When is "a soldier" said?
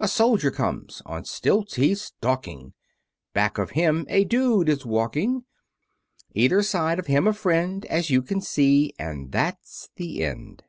0.00-0.50